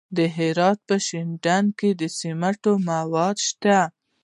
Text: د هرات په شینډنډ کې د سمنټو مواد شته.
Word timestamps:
د 0.17 0.19
هرات 0.35 0.79
په 0.87 0.95
شینډنډ 1.05 1.67
کې 1.79 1.89
د 1.99 2.03
سمنټو 2.19 2.73
مواد 2.89 3.37
شته. 3.47 3.79